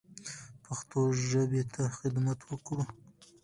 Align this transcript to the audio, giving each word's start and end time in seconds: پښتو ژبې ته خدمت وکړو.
پښتو 0.63 0.99
ژبې 1.27 1.63
ته 1.73 1.83
خدمت 1.97 2.39
وکړو. 2.45 2.83